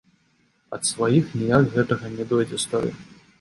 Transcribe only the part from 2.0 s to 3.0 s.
не дойдзе стары.